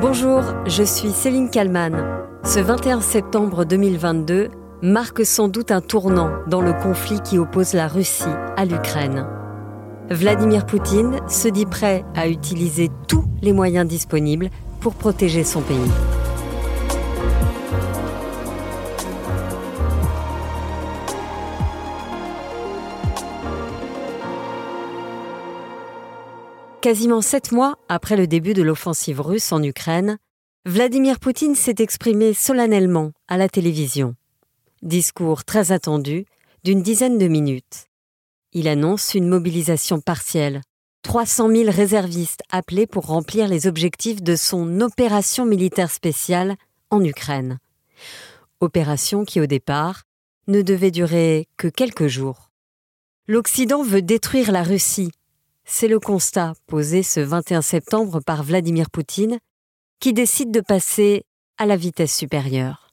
Bonjour, 0.00 0.42
je 0.66 0.82
suis 0.82 1.10
Céline 1.10 1.48
Kalman. 1.48 1.94
Ce 2.44 2.60
21 2.60 3.00
septembre 3.00 3.64
2022 3.64 4.48
marque 4.82 5.24
sans 5.24 5.48
doute 5.48 5.70
un 5.70 5.80
tournant 5.80 6.32
dans 6.46 6.60
le 6.60 6.74
conflit 6.74 7.18
qui 7.20 7.38
oppose 7.38 7.72
la 7.72 7.88
Russie 7.88 8.24
à 8.58 8.66
l'Ukraine. 8.66 9.26
Vladimir 10.10 10.66
Poutine 10.66 11.20
se 11.28 11.48
dit 11.48 11.64
prêt 11.64 12.04
à 12.14 12.28
utiliser 12.28 12.90
tous 13.08 13.24
les 13.40 13.54
moyens 13.54 13.88
disponibles 13.88 14.50
pour 14.80 14.94
protéger 14.94 15.44
son 15.44 15.62
pays. 15.62 15.90
Quasiment 26.86 27.20
sept 27.20 27.50
mois 27.50 27.80
après 27.88 28.16
le 28.16 28.28
début 28.28 28.54
de 28.54 28.62
l'offensive 28.62 29.20
russe 29.20 29.50
en 29.50 29.60
Ukraine, 29.60 30.18
Vladimir 30.66 31.18
Poutine 31.18 31.56
s'est 31.56 31.74
exprimé 31.80 32.32
solennellement 32.32 33.10
à 33.26 33.36
la 33.36 33.48
télévision. 33.48 34.14
Discours 34.82 35.44
très 35.44 35.72
attendu 35.72 36.26
d'une 36.62 36.82
dizaine 36.82 37.18
de 37.18 37.26
minutes. 37.26 37.88
Il 38.52 38.68
annonce 38.68 39.14
une 39.14 39.26
mobilisation 39.26 40.00
partielle. 40.00 40.60
300 41.02 41.48
000 41.48 41.70
réservistes 41.72 42.44
appelés 42.52 42.86
pour 42.86 43.06
remplir 43.06 43.48
les 43.48 43.66
objectifs 43.66 44.22
de 44.22 44.36
son 44.36 44.80
opération 44.80 45.44
militaire 45.44 45.90
spéciale 45.90 46.54
en 46.90 47.02
Ukraine. 47.02 47.58
Opération 48.60 49.24
qui, 49.24 49.40
au 49.40 49.46
départ, 49.46 50.04
ne 50.46 50.62
devait 50.62 50.92
durer 50.92 51.48
que 51.56 51.66
quelques 51.66 52.06
jours. 52.06 52.52
L'Occident 53.26 53.82
veut 53.82 54.02
détruire 54.02 54.52
la 54.52 54.62
Russie, 54.62 55.10
c'est 55.66 55.88
le 55.88 55.98
constat 55.98 56.54
posé 56.68 57.02
ce 57.02 57.20
21 57.20 57.60
septembre 57.60 58.20
par 58.24 58.44
Vladimir 58.44 58.88
Poutine, 58.88 59.40
qui 60.00 60.12
décide 60.12 60.52
de 60.52 60.60
passer 60.60 61.24
à 61.58 61.66
la 61.66 61.76
vitesse 61.76 62.14
supérieure. 62.14 62.88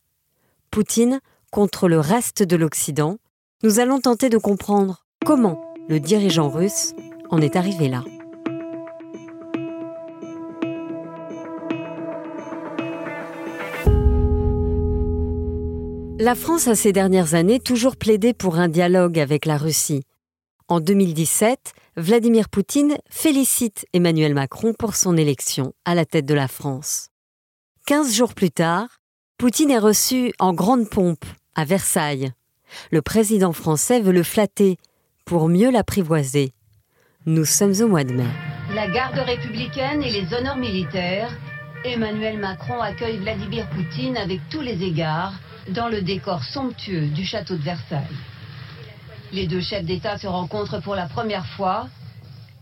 Poutine 0.71 1.19
contre 1.51 1.87
le 1.87 1.99
reste 1.99 2.41
de 2.41 2.55
l'Occident, 2.55 3.17
nous 3.61 3.79
allons 3.79 3.99
tenter 3.99 4.29
de 4.29 4.39
comprendre 4.39 5.05
comment 5.23 5.73
le 5.87 5.99
dirigeant 5.99 6.49
russe 6.49 6.93
en 7.29 7.41
est 7.41 7.55
arrivé 7.55 7.89
là. 7.89 8.03
La 16.19 16.35
France 16.35 16.67
a 16.67 16.75
ces 16.75 16.93
dernières 16.93 17.35
années 17.35 17.59
toujours 17.59 17.97
plaidé 17.97 18.33
pour 18.33 18.55
un 18.55 18.69
dialogue 18.69 19.19
avec 19.19 19.45
la 19.45 19.57
Russie, 19.57 20.03
en 20.69 20.79
2017, 20.79 21.73
Vladimir 21.95 22.49
Poutine 22.49 22.97
félicite 23.07 23.85
Emmanuel 23.93 24.33
Macron 24.33 24.73
pour 24.73 24.95
son 24.95 25.15
élection 25.15 25.73
à 25.85 25.93
la 25.93 26.05
tête 26.05 26.25
de 26.25 26.33
la 26.33 26.47
France. 26.47 27.09
Quinze 27.85 28.15
jours 28.15 28.33
plus 28.33 28.49
tard, 28.49 28.87
Poutine 29.37 29.69
est 29.69 29.77
reçu 29.77 30.33
en 30.39 30.53
grande 30.53 30.89
pompe 30.89 31.23
à 31.53 31.65
Versailles. 31.65 32.31
Le 32.89 33.03
président 33.03 33.53
français 33.53 33.99
veut 33.99 34.11
le 34.11 34.23
flatter 34.23 34.77
pour 35.23 35.47
mieux 35.49 35.69
l'apprivoiser. 35.69 36.53
Nous 37.27 37.45
sommes 37.45 37.79
au 37.79 37.87
mois 37.87 38.03
de 38.03 38.13
mai. 38.13 38.31
La 38.73 38.89
garde 38.89 39.19
républicaine 39.19 40.01
et 40.01 40.09
les 40.11 40.33
honneurs 40.33 40.57
militaires, 40.57 41.29
Emmanuel 41.85 42.39
Macron 42.39 42.81
accueille 42.81 43.19
Vladimir 43.19 43.69
Poutine 43.69 44.17
avec 44.17 44.39
tous 44.49 44.61
les 44.61 44.81
égards 44.81 45.33
dans 45.69 45.89
le 45.89 46.01
décor 46.01 46.43
somptueux 46.43 47.09
du 47.09 47.23
château 47.23 47.55
de 47.55 47.61
Versailles. 47.61 48.17
Les 49.33 49.47
deux 49.47 49.61
chefs 49.61 49.83
d'État 49.83 50.19
se 50.19 50.27
rencontrent 50.27 50.79
pour 50.79 50.93
la 50.93 51.07
première 51.07 51.47
fois. 51.55 51.89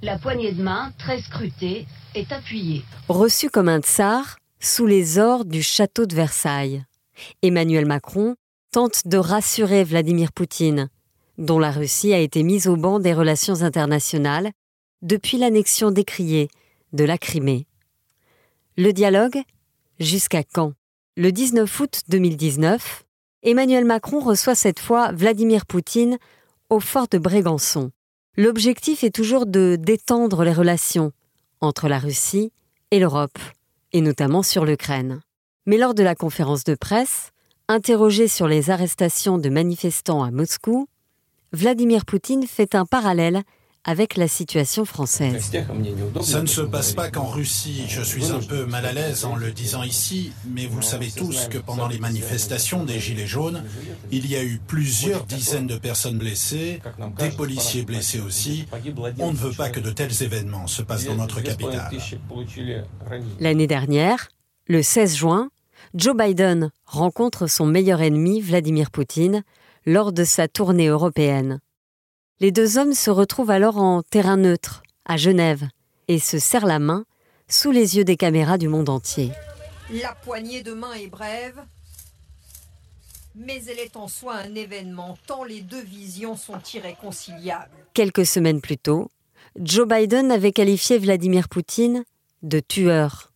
La 0.01 0.17
poignée 0.17 0.53
de 0.53 0.63
main, 0.63 0.93
très 0.97 1.21
scrutée, 1.21 1.85
est 2.15 2.31
appuyée. 2.31 2.81
Reçu 3.09 3.49
comme 3.49 3.67
un 3.67 3.81
tsar 3.81 4.37
sous 4.61 4.85
les 4.85 5.19
ors 5.19 5.43
du 5.43 5.61
château 5.61 6.05
de 6.05 6.15
Versailles, 6.15 6.85
Emmanuel 7.41 7.85
Macron 7.85 8.35
tente 8.71 9.05
de 9.05 9.17
rassurer 9.17 9.83
Vladimir 9.83 10.31
Poutine, 10.31 10.87
dont 11.37 11.59
la 11.59 11.71
Russie 11.71 12.13
a 12.13 12.19
été 12.19 12.41
mise 12.41 12.69
au 12.69 12.77
banc 12.77 12.99
des 12.99 13.13
relations 13.13 13.63
internationales 13.63 14.51
depuis 15.01 15.37
l'annexion 15.37 15.91
décriée 15.91 16.47
de 16.93 17.03
la 17.03 17.17
Crimée. 17.17 17.67
Le 18.77 18.93
dialogue 18.93 19.41
Jusqu'à 19.99 20.43
quand? 20.43 20.71
Le 21.17 21.33
19 21.33 21.79
août 21.81 22.01
2019, 22.07 23.03
Emmanuel 23.43 23.83
Macron 23.83 24.21
reçoit 24.21 24.55
cette 24.55 24.79
fois 24.79 25.11
Vladimir 25.11 25.65
Poutine 25.65 26.17
au 26.71 26.79
fort 26.79 27.07
de 27.11 27.17
Brégançon. 27.17 27.91
L'objectif 28.37 29.03
est 29.03 29.13
toujours 29.13 29.45
de 29.45 29.77
détendre 29.77 30.45
les 30.45 30.53
relations 30.53 31.11
entre 31.59 31.89
la 31.89 31.99
Russie 31.99 32.53
et 32.91 32.99
l'Europe, 32.99 33.37
et 33.91 33.99
notamment 33.99 34.41
sur 34.41 34.63
l'Ukraine. 34.63 35.19
Mais 35.65 35.77
lors 35.77 35.93
de 35.93 36.01
la 36.01 36.15
conférence 36.15 36.63
de 36.63 36.75
presse, 36.75 37.31
interrogé 37.67 38.29
sur 38.29 38.47
les 38.47 38.69
arrestations 38.69 39.37
de 39.37 39.49
manifestants 39.49 40.23
à 40.23 40.31
Moscou, 40.31 40.87
Vladimir 41.51 42.05
Poutine 42.05 42.47
fait 42.47 42.73
un 42.73 42.85
parallèle 42.85 43.43
avec 43.83 44.15
la 44.15 44.27
situation 44.27 44.85
française. 44.85 45.51
Ça 46.21 46.41
ne 46.41 46.47
se 46.47 46.61
passe 46.61 46.93
pas 46.93 47.09
qu'en 47.09 47.27
Russie. 47.27 47.85
Je 47.87 48.01
suis 48.01 48.31
un 48.31 48.39
peu 48.39 48.65
mal 48.65 48.85
à 48.85 48.93
l'aise 48.93 49.25
en 49.25 49.35
le 49.35 49.51
disant 49.51 49.83
ici, 49.83 50.31
mais 50.45 50.67
vous 50.67 50.81
savez 50.81 51.09
tous 51.09 51.47
que 51.47 51.57
pendant 51.57 51.87
les 51.87 51.97
manifestations 51.97 52.83
des 52.83 52.99
Gilets 52.99 53.25
jaunes, 53.25 53.63
il 54.11 54.29
y 54.29 54.35
a 54.35 54.43
eu 54.43 54.59
plusieurs 54.65 55.25
dizaines 55.25 55.67
de 55.67 55.77
personnes 55.77 56.19
blessées, 56.19 56.79
des 57.17 57.29
policiers 57.29 57.83
blessés 57.83 58.19
aussi. 58.19 58.67
On 59.17 59.31
ne 59.31 59.37
veut 59.37 59.53
pas 59.53 59.69
que 59.69 59.79
de 59.79 59.89
tels 59.91 60.23
événements 60.23 60.67
se 60.67 60.83
passent 60.83 61.05
dans 61.05 61.15
notre 61.15 61.41
capitale. 61.41 61.91
L'année 63.39 63.67
dernière, 63.67 64.29
le 64.67 64.83
16 64.83 65.15
juin, 65.15 65.49
Joe 65.95 66.15
Biden 66.15 66.71
rencontre 66.85 67.47
son 67.47 67.65
meilleur 67.65 68.01
ennemi, 68.01 68.41
Vladimir 68.41 68.91
Poutine, 68.91 69.43
lors 69.85 70.13
de 70.13 70.23
sa 70.23 70.47
tournée 70.47 70.87
européenne. 70.87 71.59
Les 72.41 72.51
deux 72.51 72.79
hommes 72.79 72.95
se 72.95 73.11
retrouvent 73.11 73.51
alors 73.51 73.77
en 73.77 74.01
terrain 74.01 74.35
neutre, 74.35 74.81
à 75.05 75.15
Genève, 75.15 75.69
et 76.07 76.17
se 76.17 76.39
serrent 76.39 76.65
la 76.65 76.79
main 76.79 77.05
sous 77.47 77.69
les 77.69 77.97
yeux 77.97 78.03
des 78.03 78.17
caméras 78.17 78.57
du 78.57 78.67
monde 78.67 78.89
entier. 78.89 79.31
La 79.91 80.15
poignée 80.15 80.63
de 80.63 80.73
main 80.73 80.91
est 80.93 81.05
brève, 81.05 81.63
mais 83.35 83.61
elle 83.65 83.77
est 83.77 83.95
en 83.95 84.07
soi 84.07 84.37
un 84.37 84.55
événement 84.55 85.19
tant 85.27 85.43
les 85.43 85.61
deux 85.61 85.83
visions 85.83 86.35
sont 86.35 86.59
irréconciliables. 86.73 87.69
Quelques 87.93 88.25
semaines 88.25 88.59
plus 88.59 88.79
tôt, 88.79 89.11
Joe 89.59 89.87
Biden 89.87 90.31
avait 90.31 90.51
qualifié 90.51 90.97
Vladimir 90.97 91.47
Poutine 91.47 92.05
de 92.41 92.59
tueur. 92.59 93.31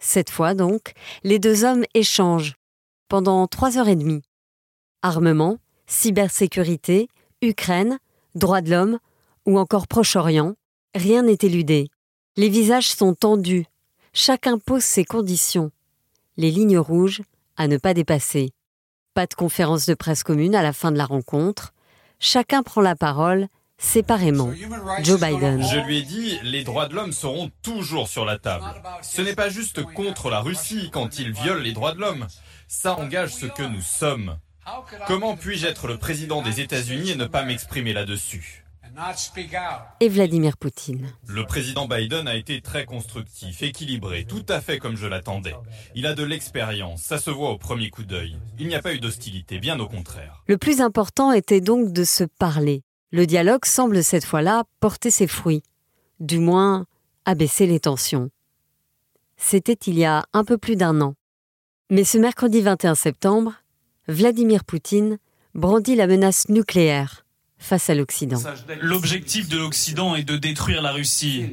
Cette 0.00 0.30
fois 0.30 0.54
donc, 0.54 0.94
les 1.22 1.38
deux 1.38 1.62
hommes 1.62 1.84
échangent 1.94 2.56
pendant 3.06 3.46
trois 3.46 3.78
heures 3.78 3.88
et 3.88 3.94
demie. 3.94 4.22
Armement, 5.00 5.58
cybersécurité, 5.86 7.06
Ukraine, 7.40 8.00
droits 8.34 8.60
de 8.60 8.70
l'homme 8.70 8.98
ou 9.46 9.58
encore 9.58 9.88
Proche-Orient, 9.88 10.54
rien 10.94 11.22
n'est 11.22 11.38
éludé. 11.42 11.88
Les 12.36 12.48
visages 12.48 12.90
sont 12.90 13.14
tendus, 13.14 13.66
chacun 14.12 14.58
pose 14.58 14.84
ses 14.84 15.04
conditions, 15.04 15.70
les 16.36 16.50
lignes 16.50 16.78
rouges 16.78 17.22
à 17.56 17.68
ne 17.68 17.76
pas 17.76 17.94
dépasser. 17.94 18.52
Pas 19.14 19.26
de 19.26 19.34
conférence 19.34 19.86
de 19.86 19.94
presse 19.94 20.22
commune 20.22 20.54
à 20.54 20.62
la 20.62 20.72
fin 20.72 20.90
de 20.90 20.96
la 20.96 21.04
rencontre, 21.04 21.74
chacun 22.18 22.62
prend 22.62 22.80
la 22.80 22.96
parole 22.96 23.48
séparément. 23.76 24.52
Joe 25.02 25.20
Biden. 25.20 25.62
Je 25.62 25.78
lui 25.80 25.98
ai 25.98 26.02
dit, 26.02 26.38
les 26.44 26.64
droits 26.64 26.88
de 26.88 26.94
l'homme 26.94 27.12
seront 27.12 27.50
toujours 27.62 28.08
sur 28.08 28.24
la 28.24 28.38
table. 28.38 28.64
Ce 29.02 29.20
n'est 29.20 29.34
pas 29.34 29.50
juste 29.50 29.82
contre 29.82 30.30
la 30.30 30.40
Russie 30.40 30.88
quand 30.92 31.18
ils 31.18 31.32
violent 31.32 31.60
les 31.60 31.72
droits 31.72 31.92
de 31.92 32.00
l'homme. 32.00 32.26
Ça 32.68 32.96
engage 32.96 33.34
ce 33.34 33.46
que 33.46 33.62
nous 33.62 33.82
sommes. 33.82 34.38
Comment 35.06 35.36
puis-je 35.36 35.66
être 35.66 35.88
le 35.88 35.98
président 35.98 36.42
des 36.42 36.60
États-Unis 36.60 37.10
et 37.10 37.16
ne 37.16 37.26
pas 37.26 37.44
m'exprimer 37.44 37.92
là-dessus 37.92 38.64
Et 40.00 40.08
Vladimir 40.08 40.56
Poutine. 40.56 41.12
Le 41.26 41.44
président 41.44 41.88
Biden 41.88 42.28
a 42.28 42.36
été 42.36 42.60
très 42.60 42.84
constructif, 42.84 43.62
équilibré, 43.62 44.24
tout 44.24 44.44
à 44.48 44.60
fait 44.60 44.78
comme 44.78 44.96
je 44.96 45.06
l'attendais. 45.06 45.56
Il 45.94 46.06
a 46.06 46.14
de 46.14 46.22
l'expérience, 46.22 47.02
ça 47.02 47.18
se 47.18 47.30
voit 47.30 47.50
au 47.50 47.58
premier 47.58 47.90
coup 47.90 48.04
d'œil. 48.04 48.36
Il 48.58 48.68
n'y 48.68 48.74
a 48.74 48.82
pas 48.82 48.94
eu 48.94 49.00
d'hostilité, 49.00 49.58
bien 49.58 49.80
au 49.80 49.88
contraire. 49.88 50.42
Le 50.46 50.58
plus 50.58 50.80
important 50.80 51.32
était 51.32 51.60
donc 51.60 51.92
de 51.92 52.04
se 52.04 52.24
parler. 52.24 52.82
Le 53.10 53.26
dialogue 53.26 53.64
semble 53.64 54.02
cette 54.04 54.24
fois-là 54.24 54.64
porter 54.80 55.10
ses 55.10 55.26
fruits, 55.26 55.62
du 56.20 56.38
moins 56.38 56.86
abaisser 57.24 57.66
les 57.66 57.80
tensions. 57.80 58.30
C'était 59.36 59.78
il 59.86 59.98
y 59.98 60.04
a 60.04 60.24
un 60.32 60.44
peu 60.44 60.56
plus 60.56 60.76
d'un 60.76 61.00
an. 61.00 61.14
Mais 61.90 62.04
ce 62.04 62.16
mercredi 62.16 62.60
21 62.60 62.94
septembre, 62.94 63.61
Vladimir 64.08 64.64
Poutine 64.64 65.18
brandit 65.54 65.94
la 65.94 66.08
menace 66.08 66.48
nucléaire 66.48 67.24
face 67.58 67.88
à 67.88 67.94
l'Occident. 67.94 68.42
L'objectif 68.80 69.48
de 69.48 69.56
l'Occident 69.56 70.16
est 70.16 70.24
de 70.24 70.36
détruire 70.36 70.82
la 70.82 70.90
Russie. 70.90 71.50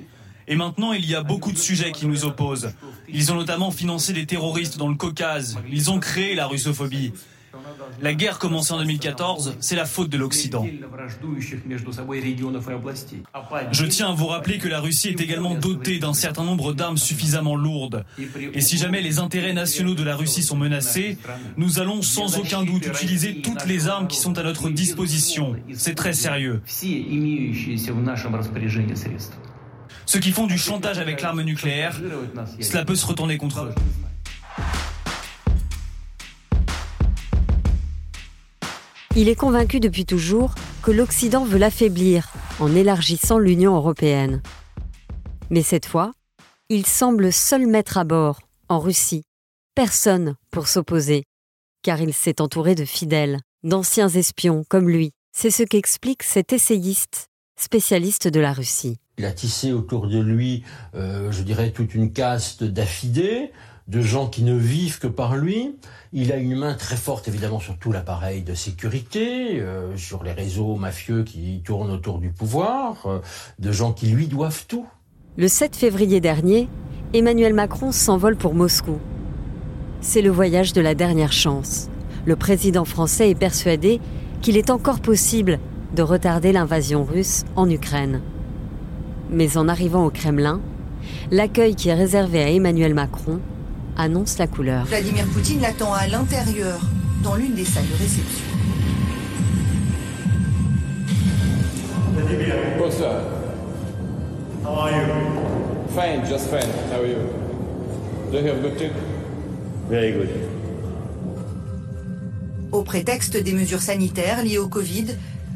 Et 0.47 0.55
maintenant, 0.55 0.93
il 0.93 1.05
y 1.05 1.13
a 1.13 1.21
beaucoup 1.21 1.51
de 1.51 1.59
sujets 1.59 1.91
qui 1.91 2.07
nous 2.07 2.25
opposent. 2.25 2.73
Ils 3.07 3.31
ont 3.31 3.35
notamment 3.35 3.69
financé 3.69 4.13
des 4.13 4.25
terroristes 4.25 4.79
dans 4.79 4.87
le 4.87 4.95
Caucase. 4.95 5.59
Ils 5.71 5.91
ont 5.91 5.99
créé 5.99 6.33
la 6.33 6.47
russophobie. 6.47 7.13
La 8.01 8.13
guerre 8.13 8.39
commencée 8.39 8.73
en 8.73 8.77
2014, 8.77 9.57
c'est 9.59 9.75
la 9.75 9.85
faute 9.85 10.09
de 10.09 10.17
l'Occident. 10.17 10.65
Je 13.71 13.85
tiens 13.85 14.09
à 14.09 14.13
vous 14.13 14.27
rappeler 14.27 14.57
que 14.57 14.67
la 14.67 14.79
Russie 14.79 15.09
est 15.09 15.21
également 15.21 15.55
dotée 15.55 15.99
d'un 15.99 16.13
certain 16.13 16.43
nombre 16.43 16.73
d'armes 16.73 16.97
suffisamment 16.97 17.55
lourdes. 17.55 18.05
Et 18.53 18.61
si 18.61 18.77
jamais 18.77 19.01
les 19.01 19.19
intérêts 19.19 19.53
nationaux 19.53 19.95
de 19.95 20.03
la 20.03 20.15
Russie 20.15 20.43
sont 20.43 20.57
menacés, 20.57 21.17
nous 21.57 21.79
allons 21.79 22.01
sans 22.01 22.37
aucun 22.37 22.63
doute 22.63 22.87
utiliser 22.87 23.41
toutes 23.41 23.65
les 23.65 23.87
armes 23.87 24.07
qui 24.07 24.17
sont 24.17 24.37
à 24.37 24.43
notre 24.43 24.69
disposition. 24.69 25.55
C'est 25.73 25.95
très 25.95 26.13
sérieux. 26.13 26.61
Ceux 30.05 30.19
qui 30.19 30.31
font 30.31 30.47
du 30.47 30.57
chantage 30.57 30.97
avec 30.97 31.21
l'arme 31.21 31.43
nucléaire, 31.43 31.99
cela 32.59 32.85
peut 32.85 32.95
se 32.95 33.05
retourner 33.05 33.37
contre 33.37 33.63
eux. 33.63 33.73
Il 39.21 39.27
est 39.27 39.35
convaincu 39.35 39.81
depuis 39.81 40.05
toujours 40.05 40.55
que 40.81 40.91
l'Occident 40.91 41.43
veut 41.43 41.57
l'affaiblir 41.57 42.31
en 42.61 42.73
élargissant 42.73 43.37
l'Union 43.37 43.75
européenne. 43.75 44.41
Mais 45.49 45.61
cette 45.61 45.85
fois, 45.85 46.13
il 46.69 46.85
semble 46.85 47.33
seul 47.33 47.67
mettre 47.67 47.97
à 47.97 48.05
bord, 48.05 48.39
en 48.69 48.79
Russie, 48.79 49.25
personne 49.75 50.35
pour 50.51 50.69
s'opposer, 50.69 51.25
car 51.83 51.99
il 51.99 52.13
s'est 52.13 52.39
entouré 52.39 52.75
de 52.75 52.85
fidèles, 52.85 53.41
d'anciens 53.61 54.07
espions 54.07 54.63
comme 54.69 54.87
lui. 54.87 55.11
C'est 55.33 55.51
ce 55.51 55.63
qu'explique 55.63 56.23
cet 56.23 56.53
essayiste, 56.53 57.27
spécialiste 57.59 58.29
de 58.29 58.39
la 58.39 58.53
Russie. 58.53 58.99
Il 59.17 59.25
a 59.25 59.33
tissé 59.33 59.73
autour 59.73 60.07
de 60.07 60.21
lui, 60.21 60.63
euh, 60.95 61.29
je 61.29 61.43
dirais, 61.43 61.71
toute 61.71 61.93
une 61.93 62.13
caste 62.13 62.63
d'affidés, 62.63 63.51
de 63.89 64.01
gens 64.01 64.27
qui 64.27 64.43
ne 64.43 64.55
vivent 64.55 64.99
que 64.99 65.07
par 65.07 65.35
lui. 65.35 65.75
Il 66.13 66.31
a 66.31 66.37
une 66.37 66.55
main 66.55 66.75
très 66.75 66.95
forte 66.95 67.27
évidemment 67.27 67.59
sur 67.59 67.77
tout 67.77 67.91
l'appareil 67.91 68.43
de 68.43 68.53
sécurité, 68.53 69.59
euh, 69.59 69.97
sur 69.97 70.23
les 70.23 70.31
réseaux 70.31 70.75
mafieux 70.75 71.23
qui 71.23 71.61
tournent 71.65 71.91
autour 71.91 72.19
du 72.19 72.29
pouvoir, 72.29 73.05
euh, 73.07 73.19
de 73.57 73.71
gens 73.71 73.91
qui 73.91 74.07
lui 74.07 74.27
doivent 74.27 74.65
tout. 74.67 74.85
Le 75.37 75.47
7 75.47 75.75
février 75.75 76.21
dernier, 76.21 76.67
Emmanuel 77.13 77.53
Macron 77.53 77.91
s'envole 77.91 78.35
pour 78.35 78.53
Moscou. 78.53 78.99
C'est 80.01 80.21
le 80.21 80.29
voyage 80.29 80.73
de 80.73 80.81
la 80.81 80.93
dernière 80.93 81.33
chance. 81.33 81.89
Le 82.25 82.35
président 82.35 82.85
français 82.85 83.31
est 83.31 83.35
persuadé 83.35 83.99
qu'il 84.41 84.55
est 84.55 84.69
encore 84.69 84.99
possible 84.99 85.59
de 85.95 86.03
retarder 86.03 86.51
l'invasion 86.51 87.03
russe 87.03 87.43
en 87.55 87.67
Ukraine. 87.69 88.21
Mais 89.31 89.57
en 89.57 89.67
arrivant 89.67 90.05
au 90.05 90.11
Kremlin, 90.11 90.61
l'accueil 91.31 91.75
qui 91.75 91.89
est 91.89 91.95
réservé 91.95 92.43
à 92.43 92.49
Emmanuel 92.49 92.93
Macron 92.93 93.39
annonce 93.99 94.37
la 94.37 94.47
couleur. 94.47 94.85
Vladimir 94.85 95.25
Poutine 95.27 95.59
l'attend 95.61 95.93
à 95.93 96.07
l'intérieur, 96.07 96.79
dans 97.21 97.35
l'une 97.35 97.53
des 97.53 97.65
salles 97.65 97.87
de 97.87 97.97
réception. 97.97 98.45
What's 102.79 103.01
up? 103.01 103.21
How 104.63 104.73
are 104.73 104.91
you? 104.91 105.05
Fine, 105.93 106.25
just 106.29 106.49
fine. 106.49 106.69
How 106.91 107.01
are 107.01 107.07
you? 107.07 107.17
Do 108.31 108.37
you 108.37 108.47
have 108.47 108.61
good 108.61 108.77
tip? 108.77 108.93
Very 109.89 110.13
good. 110.13 110.29
Au 112.71 112.83
prétexte 112.83 113.35
des 113.35 113.53
mesures 113.53 113.81
sanitaires 113.81 114.43
liées 114.43 114.59
au 114.59 114.69
Covid, 114.69 115.07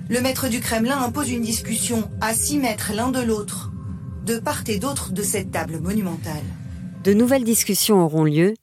le 0.09 0.19
maître 0.19 0.49
du 0.49 0.59
Kremlin 0.59 1.01
impose 1.01 1.31
une 1.31 1.43
discussion 1.43 2.09
à 2.19 2.33
6 2.33 2.57
mètres 2.57 2.91
l'un 2.93 3.11
de 3.11 3.21
l'autre, 3.21 3.71
de 4.25 4.37
part 4.37 4.63
et 4.67 4.79
d'autre 4.79 5.13
de 5.13 5.21
cette 5.21 5.51
table 5.51 5.79
monumentale. 5.79 6.43
De 7.03 7.13
nouvelles 7.13 7.43
discussions 7.43 8.01
auront 8.01 8.23
lieu, 8.23 8.53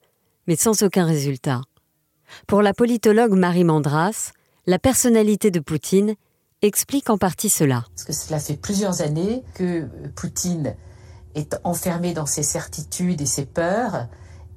mais 0.46 0.56
sans 0.56 0.82
aucun 0.82 1.04
résultat. 1.04 1.60
Pour 2.46 2.62
la 2.62 2.72
politologue 2.72 3.34
Marie 3.34 3.64
Mandras, 3.64 4.32
la 4.66 4.78
personnalité 4.78 5.50
de 5.50 5.60
Poutine 5.60 6.14
explique 6.62 7.10
en 7.10 7.18
partie 7.18 7.50
cela. 7.50 7.84
Parce 7.94 8.04
que 8.04 8.12
cela 8.14 8.38
fait 8.38 8.56
plusieurs 8.56 9.02
années 9.02 9.42
que 9.52 9.86
Poutine 10.16 10.74
est 11.34 11.54
enfermé 11.64 12.14
dans 12.14 12.24
ses 12.24 12.42
certitudes 12.42 13.20
et 13.20 13.26
ses 13.26 13.44
peurs 13.44 14.06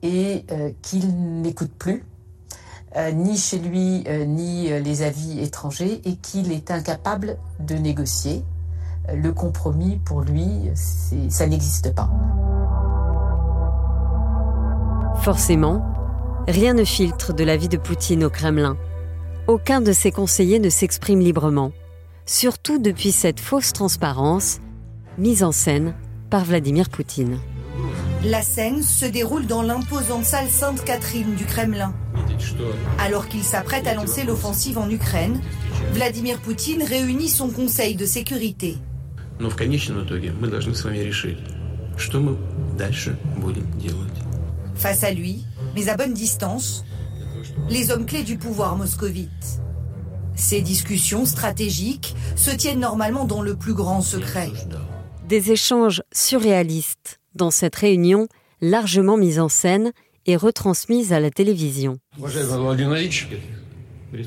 et 0.02 0.46
euh, 0.52 0.72
qu'il 0.82 1.42
n'écoute 1.42 1.74
plus, 1.78 2.06
euh, 2.96 3.12
ni 3.12 3.38
chez 3.38 3.60
lui, 3.60 4.06
euh, 4.08 4.24
ni 4.24 4.70
les 4.82 5.02
avis 5.02 5.42
étrangers, 5.42 6.00
et 6.06 6.16
qu'il 6.16 6.54
est 6.54 6.72
incapable 6.72 7.38
de 7.60 7.76
négocier. 7.76 8.46
Le 9.14 9.34
compromis, 9.34 10.00
pour 10.06 10.22
lui, 10.22 10.72
ça 11.28 11.48
n'existe 11.48 11.94
pas. 11.94 12.10
Forcément, 15.24 15.82
rien 16.50 16.74
ne 16.74 16.84
filtre 16.84 17.32
de 17.32 17.46
la 17.46 17.56
vie 17.56 17.70
de 17.70 17.78
Poutine 17.78 18.26
au 18.26 18.30
Kremlin. 18.30 18.76
Aucun 19.48 19.80
de 19.80 19.94
ses 19.94 20.12
conseillers 20.12 20.60
ne 20.60 20.68
s'exprime 20.68 21.22
librement, 21.22 21.72
surtout 22.26 22.78
depuis 22.78 23.14
cette 23.14 23.40
fausse 23.40 23.72
transparence 23.72 24.60
mise 25.18 25.42
en 25.46 25.54
scène 25.54 25.96
par 26.30 26.44
Vladimir 26.44 26.90
Poutine. 26.90 27.40
La 28.26 28.42
scène 28.42 28.84
se 28.84 29.06
déroule 29.06 29.48
dans 29.48 29.62
l'imposante 29.62 30.26
salle 30.26 30.50
Sainte-Catherine 30.50 31.36
du 31.36 31.46
Kremlin. 31.46 31.94
Alors 33.00 33.30
qu'il 33.30 33.44
s'apprête 33.44 33.88
à 33.88 33.94
lancer 33.94 34.26
l'offensive 34.26 34.78
en 34.78 34.90
Ukraine, 34.90 35.40
Vladimir 35.94 36.38
Poutine 36.40 36.84
réunit 36.84 37.30
son 37.30 37.48
conseil 37.48 37.96
de 37.96 38.06
sécurité. 38.06 38.76
Face 44.76 45.04
à 45.04 45.12
lui, 45.12 45.46
mais 45.76 45.90
à 45.90 45.96
bonne 45.96 46.14
distance, 46.14 46.84
les 47.70 47.92
hommes 47.92 48.06
clés 48.06 48.24
du 48.24 48.38
pouvoir 48.38 48.76
moscovite. 48.76 49.62
Ces 50.36 50.62
discussions 50.62 51.26
stratégiques 51.26 52.16
se 52.36 52.52
tiennent 52.52 52.80
normalement 52.80 53.26
dans 53.26 53.42
le 53.42 53.56
plus 53.56 53.74
grand 53.74 54.02
secret. 54.02 54.52
Des 55.28 55.52
échanges 55.52 56.02
surréalistes 56.12 57.20
dans 57.36 57.52
cette 57.52 57.76
réunion 57.76 58.28
largement 58.62 59.18
mise 59.18 59.40
en 59.40 59.50
scène 59.50 59.92
et 60.26 60.36
retransmise 60.36 61.14
à 61.14 61.20
la 61.20 61.30
télévision. 61.30 62.00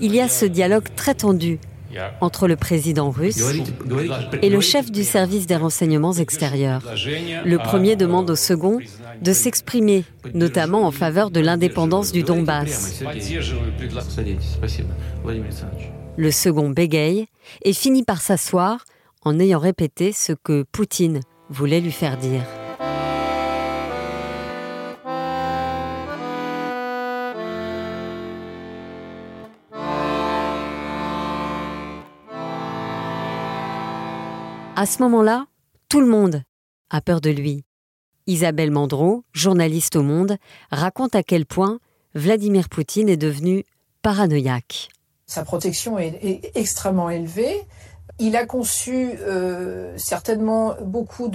Il 0.01 0.15
y 0.15 0.21
a 0.21 0.29
ce 0.29 0.45
dialogue 0.45 0.89
très 0.95 1.15
tendu 1.15 1.59
entre 2.21 2.49
le 2.49 2.57
président 2.57 3.11
russe 3.11 3.43
et 4.43 4.51
le 4.51 4.61
chef 4.61 4.91
du 4.91 5.05
service 5.05 5.47
des 5.47 5.57
renseignements 5.57 6.13
extérieurs. 6.13 6.83
Le 7.45 7.57
premier 7.59 7.97
demande 7.97 8.31
au 8.31 8.37
second 8.37 8.79
de 9.23 9.33
s'exprimer, 9.33 10.05
notamment 10.35 10.87
en 10.87 10.91
faveur 10.91 11.31
de 11.31 11.41
l'indépendance 11.41 12.13
du 12.13 12.23
Donbass. 12.23 13.03
Le 16.17 16.31
second 16.31 16.71
bégaye 16.71 17.27
et 17.63 17.73
finit 17.73 18.05
par 18.05 18.21
s'asseoir 18.21 18.85
en 19.23 19.39
ayant 19.39 19.59
répété 19.59 20.13
ce 20.13 20.33
que 20.33 20.65
Poutine 20.73 21.21
voulait 21.51 21.81
lui 21.81 21.93
faire 21.93 22.17
dire. 22.17 22.43
À 34.79 34.85
ce 34.85 35.03
moment-là, 35.05 35.47
tout 35.89 36.01
le 36.01 36.07
monde 36.07 36.43
a 36.91 37.01
peur 37.01 37.23
de 37.23 37.31
lui. 37.31 37.65
Isabelle 38.27 38.71
Mandreau, 38.71 39.25
journaliste 39.33 39.97
au 39.97 40.03
Monde, 40.03 40.37
raconte 40.71 41.15
à 41.15 41.23
quel 41.23 41.47
point 41.47 41.79
Vladimir 42.15 42.69
Poutine 42.69 43.09
est 43.09 43.17
devenu 43.17 43.65
paranoïaque. 44.03 44.91
Sa 45.25 45.45
protection 45.45 45.99
est, 45.99 46.51
extrêmement 46.55 47.09
élevée. 47.09 47.57
Il 48.19 48.37
a 48.37 48.47
conçu 48.47 49.19
euh, 49.21 49.93
certainement 49.97 50.75
beaucoup 50.81 51.29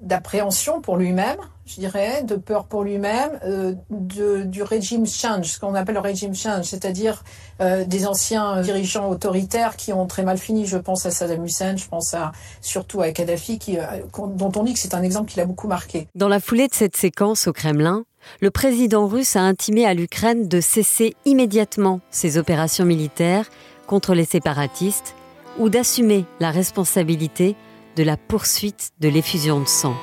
d'appréhension 0.00 0.80
pour 0.80 0.96
lui-même 0.96 1.38
je 1.68 1.74
dirais, 1.74 2.22
de 2.22 2.34
peur 2.36 2.64
pour 2.64 2.82
lui-même, 2.82 3.38
euh, 3.44 3.74
du 3.90 4.62
régime 4.62 5.06
change, 5.06 5.46
ce 5.46 5.60
qu'on 5.60 5.74
appelle 5.74 5.96
le 5.96 6.00
régime 6.00 6.34
change, 6.34 6.64
c'est-à-dire 6.64 7.22
euh, 7.60 7.84
des 7.84 8.06
anciens 8.06 8.62
dirigeants 8.62 9.10
autoritaires 9.10 9.76
qui 9.76 9.92
ont 9.92 10.06
très 10.06 10.22
mal 10.22 10.38
fini. 10.38 10.66
Je 10.66 10.78
pense 10.78 11.04
à 11.04 11.10
Saddam 11.10 11.44
Hussein, 11.44 11.76
je 11.76 11.86
pense 11.86 12.14
à, 12.14 12.32
surtout 12.62 13.02
à 13.02 13.10
Kadhafi, 13.10 13.58
qui, 13.58 13.78
euh, 13.78 13.82
dont 14.16 14.52
on 14.56 14.64
dit 14.64 14.72
que 14.72 14.78
c'est 14.78 14.94
un 14.94 15.02
exemple 15.02 15.30
qui 15.30 15.36
l'a 15.36 15.44
beaucoup 15.44 15.68
marqué. 15.68 16.08
Dans 16.14 16.28
la 16.28 16.40
foulée 16.40 16.68
de 16.68 16.74
cette 16.74 16.96
séquence 16.96 17.46
au 17.46 17.52
Kremlin, 17.52 18.04
le 18.40 18.50
président 18.50 19.06
russe 19.06 19.36
a 19.36 19.42
intimé 19.42 19.84
à 19.84 19.92
l'Ukraine 19.92 20.48
de 20.48 20.60
cesser 20.60 21.14
immédiatement 21.26 22.00
ses 22.10 22.38
opérations 22.38 22.86
militaires 22.86 23.46
contre 23.86 24.14
les 24.14 24.24
séparatistes 24.24 25.14
ou 25.58 25.68
d'assumer 25.68 26.24
la 26.40 26.50
responsabilité 26.50 27.56
de 27.96 28.02
la 28.02 28.16
poursuite 28.16 28.92
de 29.00 29.08
l'effusion 29.08 29.60
de 29.60 29.66
sang. 29.66 29.96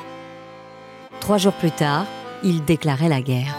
Trois 1.21 1.37
jours 1.37 1.53
plus 1.53 1.71
tard, 1.71 2.05
il 2.43 2.63
déclarait 2.65 3.09
la 3.09 3.21
guerre. 3.21 3.55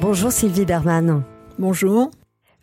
Bonjour 0.00 0.32
Sylvie 0.32 0.66
Berman. 0.66 1.22
Bonjour. 1.58 2.10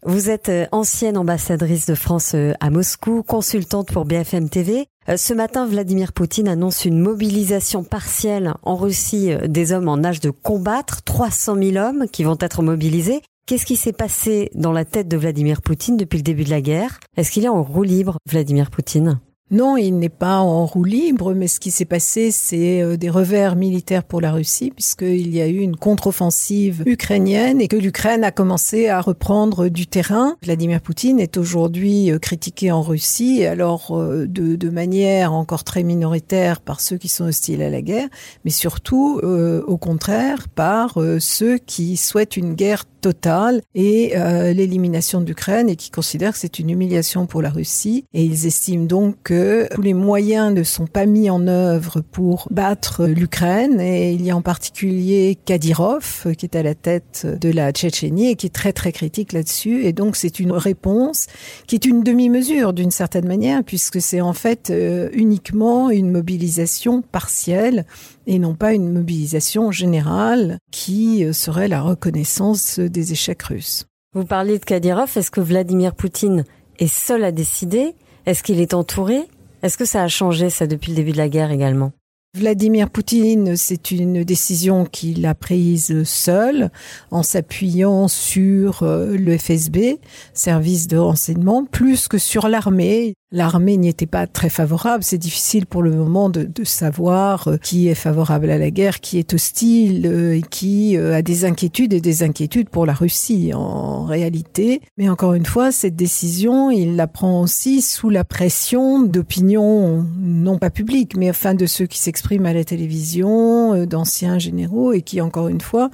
Vous 0.06 0.30
êtes 0.30 0.48
euh, 0.48 0.66
ancienne 0.72 1.18
ambassadrice 1.18 1.86
de 1.86 1.94
France 1.94 2.32
euh, 2.34 2.54
à 2.62 2.70
Moscou, 2.70 3.22
consultante 3.22 3.92
pour 3.92 4.06
BFM 4.06 4.48
TV. 4.48 4.86
Euh, 5.10 5.18
ce 5.18 5.34
matin, 5.34 5.68
Vladimir 5.68 6.14
Poutine 6.14 6.48
annonce 6.48 6.86
une 6.86 7.00
mobilisation 7.00 7.84
partielle 7.84 8.54
en 8.64 8.78
Russie 8.78 9.32
des 9.46 9.74
hommes 9.74 9.90
en 9.90 10.02
âge 10.06 10.22
de 10.22 10.30
combattre, 10.30 11.04
300 11.04 11.58
000 11.62 11.76
hommes 11.76 12.06
qui 12.10 12.24
vont 12.24 12.38
être 12.40 12.64
mobilisés. 12.64 13.22
Qu'est-ce 13.46 13.66
qui 13.66 13.76
s'est 13.76 13.92
passé 13.92 14.52
dans 14.56 14.72
la 14.72 14.86
tête 14.86 15.10
de 15.10 15.18
Vladimir 15.18 15.62
Poutine 15.62 15.98
depuis 15.98 16.18
le 16.18 16.24
début 16.24 16.46
de 16.46 16.50
la 16.50 16.62
guerre? 16.62 17.02
Est-ce 17.18 17.32
qu'il 17.32 17.44
est 17.44 17.50
en 17.50 17.62
roue 17.62 17.84
libre, 17.84 18.20
Vladimir 18.26 18.72
Poutine? 18.72 19.20
Non, 19.52 19.78
il 19.78 19.98
n'est 19.98 20.10
pas 20.10 20.38
en 20.38 20.68
roue 20.68 20.84
libre, 20.84 21.34
mais 21.34 21.48
ce 21.48 21.60
qui 21.60 21.72
s'est 21.72 21.84
passé, 21.84 22.30
c'est 22.30 22.84
euh, 22.84 22.98
des 22.98 23.10
revers 23.10 23.56
militaires 23.56 24.04
pour 24.04 24.22
la 24.22 24.32
Russie, 24.32 24.70
puisqu'il 24.70 25.34
y 25.34 25.42
a 25.42 25.48
eu 25.48 25.58
une 25.58 25.76
contre-offensive 25.76 26.84
ukrainienne 26.86 27.60
et 27.60 27.68
que 27.68 27.76
l'Ukraine 27.76 28.24
a 28.24 28.32
commencé 28.32 28.90
à 28.90 29.02
reprendre 29.02 29.70
du 29.70 29.88
terrain. 29.88 30.36
Vladimir 30.44 30.82
Poutine 30.82 31.20
est 31.20 31.36
aujourd'hui 31.36 32.12
euh, 32.12 32.20
critiqué 32.20 32.72
en 32.72 32.84
Russie, 32.84 33.44
alors 33.44 33.98
euh, 33.98 34.28
de, 34.28 34.56
de, 34.56 34.70
manière 34.70 35.34
encore 35.34 35.64
très 35.64 35.82
minoritaire 35.82 36.62
par 36.62 36.80
ceux 36.80 36.98
qui 36.98 37.08
sont 37.08 37.26
hostiles 37.26 37.64
à 37.64 37.72
la 37.72 37.82
guerre, 37.82 38.08
mais 38.46 38.52
surtout, 38.52 39.20
au 39.20 39.78
contraire, 39.78 40.48
par 40.48 41.00
ceux 41.20 41.58
qui 41.58 41.98
souhaitent 41.98 42.38
une 42.38 42.54
guerre 42.54 42.86
totale 43.02 43.62
et 43.76 44.14
l'élimination 44.54 45.22
d'Ukraine 45.22 45.70
et 45.70 45.76
qui 45.76 45.90
considèrent 45.90 46.34
que 46.34 46.40
c'est 46.40 46.60
une 46.60 46.70
humiliation 46.70 47.26
pour 47.26 47.42
la 47.42 47.50
Russie. 47.50 48.06
Et 48.14 48.24
ils 48.24 48.46
estiment 48.46 48.86
donc 48.86 49.16
que 49.24 49.68
tous 49.74 49.82
les 49.82 49.94
moyens 49.94 50.54
ne 50.54 50.64
sont 50.64 50.88
pas 50.88 51.06
mis 51.06 51.30
en 51.30 51.48
œuvre 51.48 52.02
pour 52.02 52.48
battre 52.52 53.06
l'Ukraine 53.06 53.80
et 53.80 54.14
il 54.14 54.24
y 54.24 54.32
a 54.32 54.36
en 54.36 54.42
particulier 54.42 55.38
Kadyrov 55.46 56.28
qui 56.38 56.46
est 56.46 56.56
à 56.56 56.64
la 56.64 56.76
tête 56.76 57.28
de 57.40 57.50
la 57.50 57.72
Tchétchénie 57.72 58.32
et 58.32 58.36
qui 58.36 58.48
est 58.48 58.54
très 58.54 58.74
très 58.74 58.92
critique 58.92 59.34
là-dessus 59.34 59.86
et 59.86 59.94
donc 59.94 60.16
c'est 60.16 60.40
une 60.40 60.52
réponse 60.52 61.28
qui 61.68 61.76
est 61.76 61.86
une 61.86 62.04
demi-mesure 62.04 62.74
d'une 62.74 62.92
certaine 62.92 63.28
manière 63.28 63.64
puisque 63.64 64.02
c'est 64.02 64.22
en 64.22 64.34
fait 64.34 64.70
euh, 64.70 65.10
uniquement 65.14 65.90
une 65.90 66.12
mobilisation 66.12 67.02
partielle 67.02 67.86
et 68.28 68.40
non 68.40 68.54
pas 68.54 68.74
une 68.74 68.92
mobilisation 68.92 69.72
générale 69.72 70.58
qui 70.72 71.24
euh, 71.24 71.34
serait 71.34 71.68
la 71.68 71.82
reconnaissance 71.82 72.80
des 72.80 73.12
échecs 73.12 73.44
russes. 73.44 73.86
Vous 74.14 74.26
parlez 74.26 74.58
de 74.58 74.66
Kadyrov, 74.66 75.12
est-ce 75.16 75.32
que 75.32 75.42
Vladimir 75.42 75.94
Poutine 75.94 76.44
est 76.80 76.94
seul 76.94 77.24
à 77.24 77.32
décider? 77.32 77.94
Est-ce 78.26 78.44
qu'il 78.44 78.60
est 78.60 78.74
entouré? 78.74 79.22
Est-ce 79.62 79.78
que 79.78 79.86
ça 79.86 80.04
a 80.04 80.08
changé 80.08 80.50
ça 80.50 80.68
depuis 80.68 80.92
le 80.92 80.96
début 80.96 81.12
de 81.12 81.18
la 81.18 81.30
guerre 81.30 81.52
également? 81.52 81.92
Vladimir 82.38 82.92
Poutine, 82.92 83.58
c'est 83.58 83.90
une 83.90 84.24
décision 84.24 84.86
qu'il 84.86 85.26
a 85.26 85.34
prise 85.34 86.04
seul 86.04 86.70
en 87.10 87.24
s'appuyant 87.24 88.08
sur 88.08 88.84
euh, 88.84 89.18
le 89.18 89.36
FSB, 89.36 89.98
service 90.36 90.88
de 90.88 90.98
renseignement, 90.98 91.66
plus 91.66 92.08
que 92.08 92.20
sur 92.20 92.48
l'armée. 92.48 93.16
L'armée 93.32 93.78
n'y 93.78 93.90
était 93.90 94.08
pas 94.08 94.26
très 94.26 94.50
favorable. 94.50 95.04
C'est 95.04 95.20
difficile 95.20 95.68
pour 95.68 95.84
le 95.84 95.92
moment 95.92 96.30
de, 96.30 96.46
de, 96.46 96.64
savoir 96.64 97.48
euh, 97.48 97.58
qui 97.58 97.88
est 97.88 97.94
favorable 97.94 98.50
à 98.50 98.58
la 98.58 98.72
guerre, 98.72 99.02
qui 99.02 99.20
est 99.20 99.36
hostile 99.36 100.08
euh, 100.08 100.42
qui 100.50 100.98
euh, 100.98 101.14
a 101.16 101.22
des 101.22 101.46
inquiétudes 101.46 101.94
et 101.94 102.02
des 102.02 102.24
inquiétudes 102.24 102.70
pour 102.70 102.88
la 102.88 102.94
Russie 102.94 103.52
en 103.54 104.04
réalité. 104.06 104.82
Mais 104.98 105.10
encore 105.10 105.36
une 105.36 105.46
fois, 105.46 105.72
cette 105.72 105.96
décision, 105.96 106.72
il 106.72 106.96
la 106.96 107.06
prend 107.06 107.44
aussi 107.44 107.84
sous 107.84 108.10
la 108.10 108.24
pression 108.24 109.04
d'opinions 109.04 110.04
non 110.20 110.58
pas 110.58 110.72
publiques, 110.72 111.16
mais 111.16 111.30
enfin 111.30 111.54
de 111.54 111.68
ceux 111.68 111.86
qui 111.86 112.00
s'expriment 112.00 112.48
à 112.48 112.54
la 112.54 112.64
télévision, 112.64 113.86
d'anciens 113.86 114.40
généraux 114.40 114.92
et 114.92 115.04
qui, 115.04 115.22
encore 115.22 115.50
une 115.50 115.62
fois, 115.62 115.92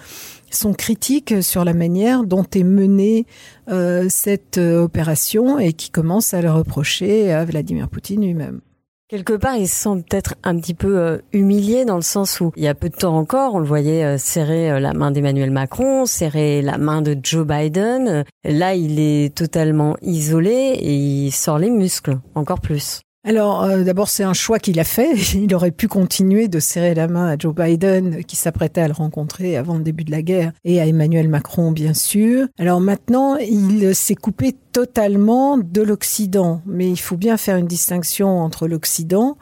sont 0.52 0.74
critiques 0.74 1.44
sur 1.44 1.66
la 1.66 1.74
manière 1.74 2.24
dont 2.24 2.46
est 2.56 2.64
menée 2.64 3.26
cette 4.10 4.58
euh, 4.58 4.82
opération 4.82 5.60
et 5.60 5.74
qui 5.74 5.90
commencent 5.90 6.34
à 6.34 6.42
le 6.42 6.52
reprocher 6.52 7.32
à 7.32 7.46
Vladimir 7.46 7.90
Poutine 7.90 8.22
lui-même. 8.22 8.62
Quelque 9.08 9.34
part, 9.34 9.56
il 9.56 9.68
se 9.68 9.76
sent 9.76 10.04
peut-être 10.10 10.36
un 10.44 10.60
petit 10.60 10.74
peu 10.74 10.98
euh, 10.98 11.18
humilié 11.32 11.86
dans 11.86 11.96
le 11.96 12.02
sens 12.02 12.42
où 12.42 12.52
il 12.56 12.64
y 12.64 12.68
a 12.68 12.74
peu 12.74 12.90
de 12.90 12.96
temps 12.96 13.16
encore, 13.16 13.54
on 13.54 13.60
le 13.60 13.66
voyait 13.66 14.18
serrer 14.18 14.80
la 14.80 14.94
main 14.94 15.12
d'Emmanuel 15.12 15.52
Macron, 15.52 16.06
serrer 16.06 16.62
la 16.62 16.78
main 16.78 17.02
de 17.02 17.16
Joe 17.22 17.46
Biden. 17.46 18.26
Là, 18.44 18.74
il 18.74 19.00
est 19.00 19.36
totalement 19.36 19.96
isolé 20.02 20.52
et 20.52 20.96
il 20.96 21.32
sort 21.32 21.60
les 21.60 21.70
muscles 21.70 22.18
encore 22.34 22.62
plus. 22.62 23.05
Alors, 23.28 23.64
euh, 23.64 23.84
d'abord, 23.84 24.08
c'est 24.08 24.24
un 24.24 24.34
choix 24.34 24.60
qu'il 24.60 24.80
a 24.80 24.84
fait. 24.84 25.16
Il 25.34 25.54
aurait 25.56 25.72
pu 25.72 25.88
continuer 25.88 26.48
de 26.48 26.60
serrer 26.60 26.94
la 26.94 27.08
main 27.08 27.28
à 27.28 27.38
Joe 27.38 27.56
Biden, 27.56 28.24
qui 28.24 28.36
s'apprêtait 28.36 28.82
à 28.82 28.88
le 28.88 28.94
rencontrer 28.94 29.58
avant 29.58 29.78
le 29.78 29.84
début 29.84 30.04
de 30.04 30.12
la 30.12 30.22
guerre, 30.22 30.52
et 30.64 30.80
à 30.80 30.86
Emmanuel 30.86 31.28
Macron, 31.28 31.72
bien 31.72 31.96
sûr. 31.96 32.48
Alors 32.60 32.80
maintenant, 32.80 33.36
il 33.38 33.96
s'est 33.96 34.14
coupé 34.14 34.56
totalement 34.72 35.58
de 35.58 35.82
l'Occident. 35.82 36.62
Mais 36.68 36.88
il 36.88 37.00
faut 37.00 37.18
bien 37.18 37.38
faire 37.38 37.58
une 37.58 37.66
distinction 37.66 38.42
entre 38.42 38.68
l'Occident 38.68 39.38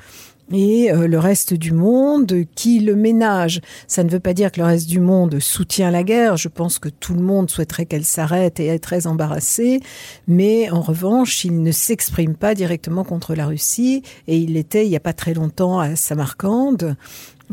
et 0.52 0.92
euh, 0.92 1.08
le 1.08 1.20
reste 1.20 1.54
du 1.54 1.72
monde 1.72 2.34
qui 2.56 2.80
le 2.80 2.96
ménage. 2.96 3.62
Ça 3.88 4.04
ne 4.04 4.10
veut 4.10 4.20
pas 4.20 4.34
dire 4.34 4.52
que 4.52 4.60
le 4.60 4.66
reste 4.66 4.88
du 4.88 5.00
monde 5.00 5.40
soutient 5.40 5.92
la 5.92 6.04
guerre. 6.04 6.38
Je 6.38 6.48
pense 6.48 6.80
que 6.80 6.90
tout 6.90 7.14
le 7.14 7.22
monde 7.22 7.50
souhaiterait 7.50 7.86
qu'elle 7.86 8.06
s'arrête 8.06 8.60
et 8.60 8.68
est 8.68 8.80
très 8.80 9.08
embarrassé. 9.08 9.82
Mais 10.28 10.70
en 10.70 10.82
revanche, 10.82 11.46
il 11.46 11.62
ne 11.62 11.72
s'exprime 11.72 12.36
pas 12.36 12.56
directement 12.56 13.04
contre 13.04 13.36
la 13.36 13.46
Russie 13.46 14.04
et 14.28 14.38
il 14.38 14.54
l'était 14.54 14.86
il 14.86 14.90
n'y 14.90 14.96
a 14.96 15.02
pas 15.02 15.14
très 15.14 15.34
longtemps 15.34 15.80
à 15.80 15.96
Samarcande 15.96 16.96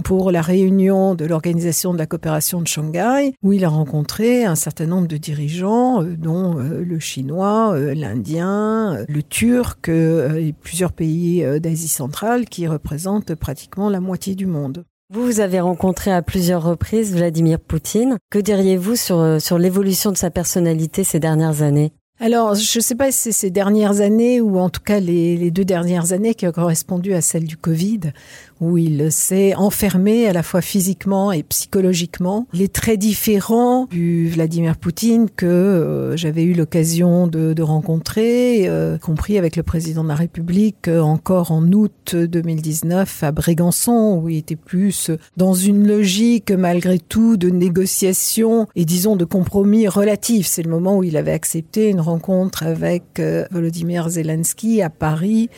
pour 0.01 0.31
la 0.31 0.43
réunion 0.43 1.15
de 1.15 1.25
l'Organisation 1.25 1.93
de 1.93 1.99
la 1.99 2.07
coopération 2.07 2.61
de 2.61 2.67
Shanghai, 2.67 3.35
où 3.43 3.53
il 3.53 3.65
a 3.65 3.69
rencontré 3.69 4.45
un 4.45 4.55
certain 4.55 4.87
nombre 4.87 5.09
de 5.09 5.17
dirigeants, 5.17 6.03
euh, 6.03 6.17
dont 6.17 6.59
euh, 6.59 6.85
le 6.85 6.99
chinois, 6.99 7.73
euh, 7.75 7.95
l'indien, 7.95 9.05
le 9.09 9.23
turc 9.23 9.89
et 9.89 10.55
plusieurs 10.61 10.93
pays 10.93 11.45
d'Asie 11.61 11.89
centrale 11.89 12.47
qui 12.47 12.67
représentent 12.67 13.35
pratiquement 13.35 13.89
la 13.91 14.01
moitié 14.01 14.35
du 14.35 14.47
monde. 14.47 14.85
Vous, 15.13 15.25
vous 15.25 15.41
avez 15.41 15.61
rencontré 15.61 16.13
à 16.13 16.23
plusieurs 16.23 16.63
reprises 16.63 17.15
Vladimir 17.15 17.59
Poutine. 17.59 18.17
Que 18.31 18.39
diriez-vous 18.39 18.97
sur, 18.97 19.41
sur 19.41 19.59
l'évolution 19.59 20.13
de 20.13 20.17
sa 20.17 20.31
personnalité 20.31 21.05
ces 21.05 21.19
dernières 21.19 21.63
années? 21.63 21.93
Alors, 22.23 22.55
je 22.55 22.79
ne 22.79 22.83
sais 22.83 22.95
pas 22.95 23.11
si 23.11 23.19
c'est 23.19 23.33
ces 23.33 23.51
dernières 23.51 24.03
années 24.03 24.43
ou 24.43 24.59
en 24.59 24.69
tout 24.69 24.83
cas 24.83 25.01
les, 25.01 25.39
les, 25.39 25.51
deux 25.51 25.65
dernières 25.65 26.13
années 26.13 26.35
qui 26.35 26.47
ont 26.47 26.53
correspondu 26.53 27.15
à 27.15 27.23
celle 27.23 27.45
du 27.45 27.57
Covid, 27.57 28.13
où 28.61 28.79
il 28.79 29.11
s'est 29.11 29.55
enfermé 29.55 30.27
à 30.27 30.33
la 30.33 30.43
fois 30.43 30.61
physiquement 30.61 31.33
et 31.33 31.43
psychologiquement. 31.43 32.47
Il 32.53 32.63
est 32.63 32.73
très 32.73 32.97
différent 32.97 33.87
du 33.91 34.29
Vladimir 34.29 34.77
Poutine 34.77 35.29
que 35.35 35.47
euh, 35.47 36.17
j'avais 36.17 36.43
eu 36.43 36.53
l'occasion 36.53 37.27
de, 37.27 37.53
de, 37.53 37.63
rencontrer, 37.63 38.69
euh, 38.69 38.99
compris 38.99 39.39
avec 39.39 39.57
le 39.57 39.63
président 39.63 40.03
de 40.03 40.09
la 40.09 40.15
République 40.15 40.89
euh, 40.89 41.01
encore 41.01 41.53
en 41.53 41.65
août 41.73 42.15
2019 42.15 43.23
à 43.23 43.33
Brégançon, 43.33 44.21
où 44.23 44.29
il 44.29 44.39
était 44.39 44.57
plus 44.57 45.11
dans 45.37 45.55
une 45.55 45.87
logique 45.87 46.51
malgré 46.51 46.99
tout 46.99 47.37
de 47.37 47.49
négociation 47.49 48.67
et 48.77 48.85
disons 48.85 49.17
de 49.17 49.25
compromis 49.25 49.89
relatif. 49.89 50.47
C'est 50.47 50.63
le 50.63 50.71
moment 50.71 50.99
où 50.99 51.05
il 51.05 51.17
avait 51.17 51.33
accepté 51.33 51.89
une 51.89 52.01
rencontre 52.01 52.65
avec 52.65 53.21
Volodymyr 53.51 54.09
Zelensky 54.09 54.83
à 54.83 54.91
Paris 54.91 55.49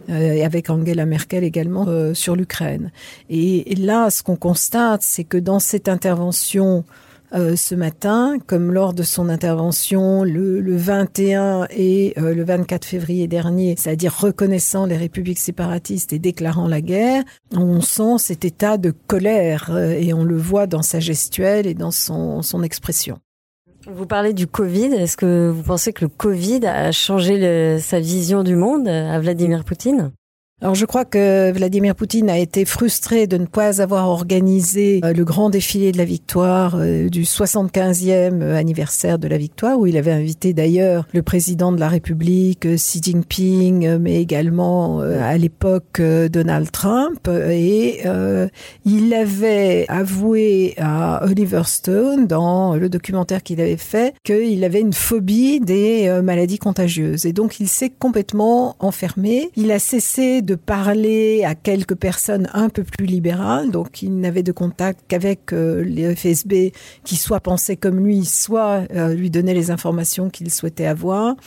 et 0.07 0.43
avec 0.43 0.69
Angela 0.69 1.05
Merkel 1.05 1.43
également 1.43 1.85
euh, 1.87 2.13
sur 2.13 2.35
l'Ukraine. 2.35 2.91
Et, 3.29 3.75
là, 3.75 4.09
ce 4.09 4.23
qu'on 4.23 4.35
constate, 4.35 5.01
c'est 5.03 5.23
que 5.23 5.37
dans 5.37 5.59
cette 5.59 5.87
intervention 5.87 6.83
euh, 7.33 7.55
ce 7.55 7.75
matin, 7.75 8.37
comme 8.45 8.73
lors 8.73 8.93
de 8.93 9.03
son 9.03 9.29
intervention 9.29 10.23
le, 10.23 10.59
le 10.59 10.75
21 10.75 11.67
et 11.69 12.13
le 12.17 12.43
24 12.43 12.83
février 12.83 13.27
dernier, 13.27 13.75
c'est-à-dire 13.77 14.13
reconnaissant 14.19 14.85
les 14.85 14.97
républiques 14.97 15.39
séparatistes 15.39 16.11
et 16.11 16.19
déclarant 16.19 16.67
la 16.67 16.81
guerre, 16.81 17.23
on 17.55 17.79
sent 17.79 18.17
cet 18.17 18.43
état 18.43 18.77
de 18.77 18.91
colère 19.07 19.75
et 19.77 20.13
on 20.13 20.25
le 20.25 20.37
voit 20.37 20.67
dans 20.67 20.81
sa 20.81 20.99
gestuelle 20.99 21.67
et 21.67 21.73
dans 21.73 21.91
son, 21.91 22.41
son 22.41 22.63
expression. 22.63 23.19
Vous 23.87 24.05
parlez 24.05 24.33
du 24.33 24.47
Covid. 24.47 24.93
Est-ce 24.93 25.17
que 25.17 25.49
vous 25.49 25.63
pensez 25.63 25.91
que 25.93 26.05
le 26.05 26.09
Covid 26.09 26.65
a 26.65 26.91
changé 26.91 27.79
sa 27.79 27.99
vision 27.99 28.43
du 28.43 28.55
monde 28.55 28.87
à 28.87 29.19
Vladimir 29.19 29.63
Poutine? 29.63 30.11
Alors 30.63 30.75
je 30.75 30.85
crois 30.85 31.05
que 31.05 31.51
Vladimir 31.51 31.95
Poutine 31.95 32.29
a 32.29 32.37
été 32.37 32.65
frustré 32.65 33.25
de 33.25 33.35
ne 33.37 33.47
pas 33.47 33.81
avoir 33.81 34.09
organisé 34.09 35.01
euh, 35.03 35.11
le 35.11 35.25
grand 35.25 35.49
défilé 35.49 35.91
de 35.91 35.97
la 35.97 36.05
victoire 36.05 36.75
euh, 36.77 37.09
du 37.09 37.23
75e 37.23 38.43
anniversaire 38.53 39.17
de 39.17 39.27
la 39.27 39.39
victoire, 39.39 39.79
où 39.79 39.87
il 39.87 39.97
avait 39.97 40.11
invité 40.11 40.53
d'ailleurs 40.53 41.07
le 41.15 41.23
président 41.23 41.71
de 41.71 41.79
la 41.79 41.87
République, 41.87 42.67
euh, 42.67 42.75
Xi 42.75 43.01
Jinping, 43.01 43.97
mais 43.97 44.21
également 44.21 44.99
à 44.99 45.35
l'époque 45.35 45.99
Donald 45.99 46.69
Trump. 46.71 47.27
Et 47.27 48.03
il 48.85 49.13
avait 49.13 49.85
avoué 49.87 50.75
à 50.77 51.25
Oliver 51.25 51.63
Stone, 51.65 52.27
dans 52.27 52.75
le 52.75 52.87
documentaire 52.87 53.41
qu'il 53.41 53.61
avait 53.61 53.77
fait, 53.77 54.13
qu'il 54.23 54.63
avait 54.63 54.81
une 54.81 54.93
phobie 54.93 55.59
des 55.59 56.21
maladies 56.23 56.59
contagieuses. 56.59 57.25
Et 57.25 57.33
donc 57.33 57.59
il 57.59 57.67
s'est 57.67 57.89
complètement 57.89 58.75
enfermé. 58.79 59.49
Il 59.55 59.71
a 59.71 59.79
cessé 59.79 60.41
de 60.41 60.50
de 60.51 60.55
parler 60.55 61.45
à 61.45 61.55
quelques 61.55 61.95
personnes 61.95 62.49
un 62.53 62.67
peu 62.67 62.83
plus 62.83 63.05
libérales. 63.05 63.71
Donc, 63.71 64.01
il 64.01 64.19
n'avait 64.19 64.43
de 64.43 64.51
contact 64.51 64.99
qu'avec 65.07 65.53
euh, 65.53 65.81
les 65.81 66.13
FSB 66.13 66.73
qui 67.05 67.15
soit 67.15 67.39
pensaient 67.39 67.77
comme 67.77 68.05
lui, 68.05 68.25
soit 68.25 68.83
euh, 68.93 69.13
lui 69.13 69.29
donnaient 69.29 69.53
les 69.53 69.71
informations 69.71 70.29
qu'il 70.29 70.51
souhaitait 70.51 70.87
avoir. 70.87 71.37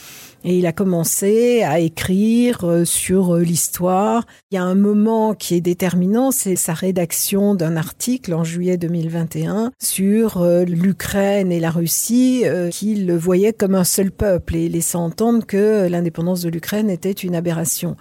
Et 0.45 0.59
il 0.59 0.67
a 0.67 0.73
commencé 0.73 1.63
à 1.63 1.81
écrire 1.81 2.65
euh, 2.65 2.85
sur 2.85 3.37
l'histoire. 3.37 4.27
Il 4.51 4.55
y 4.55 4.59
a 4.59 4.63
un 4.63 4.75
moment 4.75 5.35
qui 5.35 5.55
est 5.55 5.61
déterminant, 5.61 6.31
c'est 6.31 6.57
sa 6.57 6.75
rédaction 6.75 7.55
d'un 7.55 7.77
article 7.77 8.35
en 8.35 8.45
juillet 8.45 8.77
2021 8.77 9.73
sur 9.83 10.45
l'Ukraine 10.67 11.51
et 11.51 11.61
la 11.61 11.71
Russie, 11.71 12.45
qu'il 12.71 13.13
voyait 13.13 13.53
comme 13.53 13.75
un 13.75 13.85
seul 13.85 14.11
peuple 14.11 14.57
et 14.57 14.69
laissant 14.69 15.05
entendre 15.05 15.47
que 15.47 15.89
l'indépendance 15.89 16.43
de 16.43 16.51
l'Ukraine 16.51 16.91
était 16.91 17.11
une 17.11 17.35
aberration. 17.35 17.97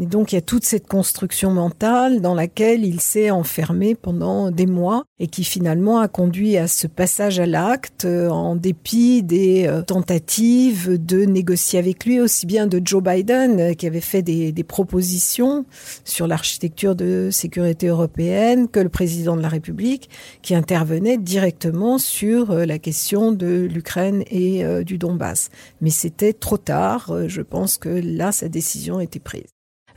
Et 0.00 0.06
donc 0.06 0.32
il 0.32 0.36
y 0.36 0.38
a 0.38 0.42
toute 0.42 0.64
cette 0.64 0.86
construction 0.86 1.50
mentale 1.50 2.20
dans 2.20 2.34
laquelle 2.34 2.84
il 2.84 3.00
s'est 3.00 3.30
enfermé 3.30 3.94
pendant 3.94 4.50
des 4.50 4.66
mois 4.66 5.04
et 5.18 5.26
qui 5.26 5.42
finalement 5.42 5.98
a 5.98 6.06
conduit 6.08 6.56
à 6.56 6.68
ce 6.68 6.86
passage 6.86 7.40
à 7.40 7.46
l'acte 7.46 8.04
euh, 8.04 8.28
en 8.28 8.54
dépit 8.54 9.22
des 9.22 9.66
euh, 9.66 9.82
tentatives 9.82 11.04
de 11.04 11.24
négocier 11.24 11.80
avec 11.88 12.04
lui, 12.04 12.20
aussi 12.20 12.46
bien 12.46 12.66
de 12.66 12.80
Joe 12.84 13.02
Biden 13.02 13.60
euh, 13.60 13.74
qui 13.74 13.86
avait 13.86 14.00
fait 14.00 14.22
des, 14.22 14.52
des 14.52 14.64
propositions 14.64 15.64
sur 16.04 16.26
l'architecture 16.26 16.94
de 16.94 17.30
sécurité 17.32 17.88
européenne 17.88 18.68
que 18.68 18.80
le 18.80 18.88
président 18.88 19.36
de 19.36 19.42
la 19.42 19.48
République 19.48 20.10
qui 20.42 20.54
intervenait 20.54 21.18
directement 21.18 21.98
sur 21.98 22.52
la 22.52 22.78
question 22.78 23.32
de 23.32 23.68
l'Ukraine 23.70 24.22
et 24.30 24.64
du 24.84 24.98
Donbass. 24.98 25.50
Mais 25.80 25.90
c'était 25.90 26.32
trop 26.32 26.58
tard. 26.58 27.12
Je 27.26 27.42
pense 27.42 27.78
que 27.78 27.88
là, 27.88 28.32
sa 28.32 28.48
décision 28.48 29.00
était 29.00 29.18
prise. 29.18 29.48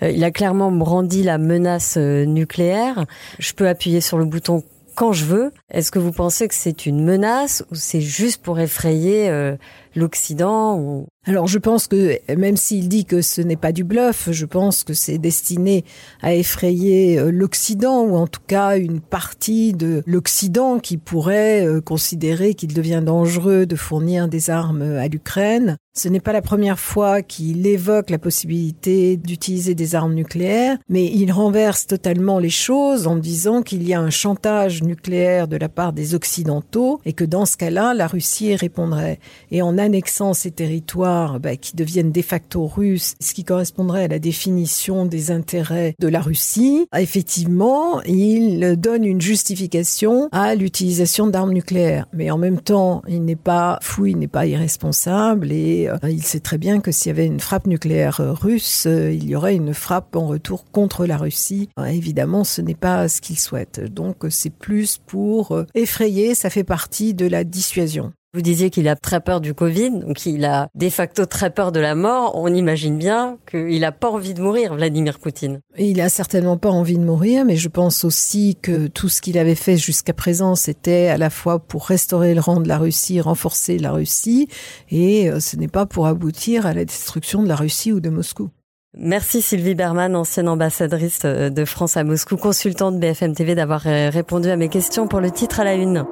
Euh, 0.04 0.12
il 0.12 0.24
a 0.24 0.32
clairement 0.32 0.72
brandi 0.72 1.24
la 1.24 1.38
menace 1.38 1.96
euh, 1.98 2.26
nucléaire. 2.26 3.06
Je 3.40 3.54
peux 3.54 3.68
appuyer 3.68 4.02
sur 4.02 4.18
le 4.18 4.26
bouton 4.26 4.64
quand 5.02 5.14
je 5.14 5.26
veux. 5.26 5.52
Est-ce 5.72 5.90
que 5.90 5.98
vous 5.98 6.12
pensez 6.12 6.48
que 6.48 6.54
c'est 6.54 6.86
une 6.86 7.04
menace 7.04 7.64
ou 7.72 7.76
c'est 7.76 8.02
juste 8.02 8.44
pour 8.44 8.60
effrayer 8.60 9.32
euh, 9.32 9.56
l'Occident. 9.96 11.08
Alors 11.26 11.48
je 11.48 11.58
pense 11.58 11.88
que 11.88 12.20
même 12.36 12.56
s'il 12.56 12.88
dit 12.88 13.06
que 13.06 13.22
ce 13.22 13.42
n'est 13.42 13.56
pas 13.56 13.72
du 13.72 13.84
bluff, 13.84 14.30
je 14.32 14.46
pense 14.46 14.84
que 14.84 14.94
c'est 14.94 15.18
destiné 15.18 15.86
à 16.22 16.36
effrayer 16.36 17.18
euh, 17.18 17.32
l'Occident 17.32 18.04
ou 18.04 18.16
en 18.16 18.28
tout 18.28 18.42
cas 18.46 18.78
une 18.78 19.02
partie 19.02 19.74
de 19.74 20.04
l'Occident 20.06 20.80
qui 20.80 20.98
pourrait 20.98 21.66
euh, 21.66 21.82
considérer 21.82 22.54
qu'il 22.54 22.74
devient 22.74 23.02
dangereux 23.04 23.66
de 23.66 23.76
fournir 23.76 24.28
des 24.28 24.50
armes 24.52 24.84
à 24.84 25.08
l'Ukraine. 25.08 25.78
Ce 25.94 26.08
n'est 26.08 26.22
pas 26.22 26.32
la 26.32 26.42
première 26.42 26.80
fois 26.80 27.22
qu'il 27.22 27.68
évoque 27.68 28.12
la 28.12 28.18
possibilité 28.18 29.18
d'utiliser 29.18 29.76
des 29.76 29.94
armes 29.94 30.14
nucléaires, 30.14 30.78
mais 30.88 31.06
il 31.06 31.34
renverse 31.34 31.86
totalement 31.86 32.40
les 32.40 32.50
choses 32.50 33.08
en 33.08 33.18
disant 33.18 33.62
qu'il 33.62 33.86
y 33.86 33.94
a 33.94 34.00
un 34.00 34.10
chantage 34.10 34.84
nucléaire 34.84 35.50
de 35.50 35.58
la 35.58 35.68
part 35.68 35.92
des 35.92 36.16
Occidentaux 36.16 37.02
et 37.04 37.12
que 37.12 37.26
dans 37.26 37.46
ce 37.46 37.58
cas-là, 37.58 37.94
la 37.94 38.08
Russie 38.08 38.56
répondrait. 38.56 39.20
Et 39.52 39.62
en 39.62 39.78
annexant 39.78 40.34
ces 40.34 40.52
territoires 40.52 41.42
bah, 41.42 41.58
qui 41.58 41.76
deviennent 41.76 42.14
de 42.14 42.22
facto 42.22 42.68
russes, 42.68 43.16
ce 43.20 43.34
qui 43.34 43.44
correspondrait 43.44 44.06
à 44.06 44.08
la 44.08 44.20
définition 44.20 45.06
des 45.06 45.30
intérêts 45.30 45.96
de 46.00 46.08
la 46.08 46.22
Russie, 46.22 46.88
effectivement, 46.98 48.02
il 48.04 48.78
donne 48.78 49.04
une 49.04 49.20
justification 49.20 50.30
à 50.32 50.56
l'utilisation 50.56 51.28
d'armes 51.28 51.52
nucléaires. 51.52 52.08
Mais 52.14 52.32
en 52.32 52.38
même 52.38 52.62
temps, 52.62 53.02
il 53.10 53.26
n'est 53.26 53.36
pas 53.36 53.78
fou, 53.82 54.06
il 54.06 54.18
n'est 54.18 54.30
pas 54.30 54.46
irresponsable 54.46 55.52
et 55.52 55.81
euh, 55.90 55.98
il 56.04 56.24
sait 56.24 56.40
très 56.40 56.58
bien 56.58 56.80
que 56.80 56.92
s'il 56.92 57.08
y 57.08 57.12
avait 57.12 57.26
une 57.26 57.40
frappe 57.40 57.68
nucléaire 57.68 58.20
russe, 58.20 58.86
euh, 58.88 59.12
il 59.12 59.30
y 59.30 59.36
aurait 59.36 59.56
une 59.56 59.74
frappe 59.74 60.16
en 60.16 60.28
retour 60.28 60.66
contre 60.72 61.06
la 61.06 61.18
Russie. 61.18 61.70
Euh, 61.80 61.86
évidemment, 61.86 62.44
ce 62.44 62.62
n'est 62.62 62.76
pas 62.76 63.08
ce 63.08 63.22
qu'il 63.22 63.40
souhaite. 63.40 63.82
Donc 63.94 64.18
c'est 64.30 64.54
plus 64.54 64.98
pour 64.98 65.64
effrayer, 65.76 66.36
ça 66.36 66.50
fait 66.50 66.64
partie 66.64 67.14
de 67.14 67.28
la 67.28 67.44
dissuasion. 67.44 68.14
Vous 68.34 68.42
disiez 68.42 68.70
qu'il 68.70 68.88
a 68.88 68.96
très 68.96 69.20
peur 69.20 69.42
du 69.42 69.54
Covid, 69.54 69.92
donc 69.92 70.26
il 70.26 70.46
a 70.46 70.70
de 70.74 70.88
facto 70.88 71.26
très 71.26 71.50
peur 71.50 71.74
de 71.74 71.82
la 71.82 71.96
mort. 71.96 72.32
On 72.36 72.54
imagine 72.54 72.98
bien 72.98 73.38
qu'il 73.50 73.84
a 73.84 73.92
pas 73.92 74.10
envie 74.10 74.34
de 74.34 74.42
mourir, 74.42 74.74
Vladimir 74.74 75.20
Poutine. 75.20 75.60
Il 75.78 76.00
a 76.00 76.08
certainement 76.08 76.56
pas 76.56 76.70
envie 76.70 76.98
de 76.98 77.04
mourir, 77.04 77.44
mais 77.44 77.58
je 77.58 77.68
pense 77.68 78.06
aussi 78.06 78.58
que 78.62 78.88
tout 78.88 79.10
ce 79.10 79.22
qu'il 79.22 79.38
avait 79.38 79.56
fait 79.56 79.76
jusqu'à 79.76 80.14
présent, 80.14 80.56
c'était 80.56 81.10
à 81.10 81.18
la 81.18 81.30
fois 81.30 81.60
pour 81.60 81.86
restaurer 81.86 82.34
le 82.34 82.40
rang 82.40 82.62
de 82.62 82.70
la 82.70 82.78
Russie, 82.78 83.20
renforcer 83.20 83.78
la 83.78 83.92
Russie, 83.92 84.48
et 84.90 85.30
euh, 85.30 85.42
ce 85.42 85.58
n'est 85.58 85.68
pas 85.68 85.86
pour 85.86 86.08
aboutir 86.08 86.66
à 86.66 86.74
la 86.74 86.86
destruction 86.86 87.44
de 87.44 87.50
la 87.50 87.58
Russie 87.58 87.92
ou 87.92 88.00
de 88.00 88.10
Moscou. 88.10 88.50
Merci 88.98 89.42
Sylvie 89.42 89.76
Berman, 89.76 90.16
ancienne 90.16 90.48
ambassadrice 90.48 91.20
euh, 91.26 91.50
de 91.50 91.66
France 91.66 91.98
à 91.98 92.06
Moscou, 92.06 92.38
consultante 92.38 92.98
BFM 92.98 93.36
TV, 93.36 93.56
d'avoir 93.56 93.88
euh, 93.88 94.10
répondu 94.10 94.50
à 94.50 94.56
mes 94.56 94.70
questions 94.70 95.10
pour 95.10 95.20
le 95.20 95.32
titre 95.32 95.60
à 95.60 95.66
la 95.66 95.74
une. 95.74 96.06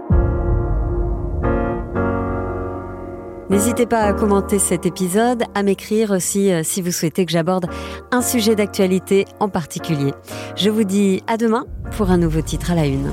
N'hésitez 3.50 3.88
pas 3.88 4.02
à 4.02 4.14
commenter 4.14 4.60
cet 4.60 4.86
épisode, 4.86 5.44
à 5.56 5.64
m'écrire 5.64 6.12
aussi 6.12 6.52
euh, 6.52 6.62
si 6.64 6.84
vous 6.84 6.92
souhaitez 6.92 7.26
que 7.26 7.32
j'aborde 7.32 7.66
un 8.12 8.22
sujet 8.22 8.56
d'actualité 8.56 9.26
en 9.40 9.50
particulier. 9.50 10.14
Je 10.56 10.70
vous 10.70 10.84
dis 10.84 11.24
à 11.26 11.38
demain 11.38 11.66
pour 11.98 12.12
un 12.12 12.18
nouveau 12.18 12.42
titre 12.42 12.72
à 12.72 12.76
la 12.76 12.86
une. 12.86 13.12